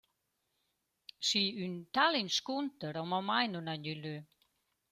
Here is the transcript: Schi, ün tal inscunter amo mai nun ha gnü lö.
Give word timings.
Schi, 1.27 1.43
ün 1.65 1.73
tal 1.93 2.13
inscunter 2.21 2.95
amo 3.01 3.19
mai 3.27 3.47
nun 3.49 3.69
ha 3.69 3.75
gnü 3.83 3.93
lö. 4.03 4.15